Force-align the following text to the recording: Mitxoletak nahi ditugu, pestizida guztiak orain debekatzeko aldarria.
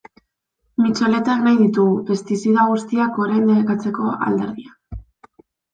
Mitxoletak 0.85 1.43
nahi 1.47 1.59
ditugu, 1.59 1.93
pestizida 2.09 2.67
guztiak 2.73 3.21
orain 3.27 3.47
debekatzeko 3.53 4.13
aldarria. 4.31 5.03